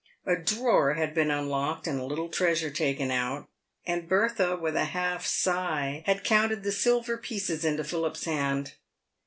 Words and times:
A 0.25 0.35
drawer 0.35 0.95
had 0.95 1.13
been 1.13 1.29
unlocked 1.29 1.85
and 1.85 1.99
a 1.99 2.03
little 2.03 2.27
treasure 2.27 2.71
taken 2.71 3.11
out, 3.11 3.47
and 3.85 4.09
Bertha, 4.09 4.55
with 4.57 4.75
a 4.75 4.85
half 4.85 5.27
sigh, 5.27 6.01
had 6.07 6.23
counted 6.23 6.63
the 6.63 6.71
silver 6.71 7.17
pieces 7.17 7.63
into 7.63 7.83
Philip's 7.83 8.25
hand. 8.25 8.73